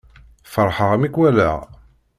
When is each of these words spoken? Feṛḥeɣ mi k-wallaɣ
Feṛḥeɣ 0.53 0.91
mi 0.97 1.09
k-wallaɣ 1.09 1.59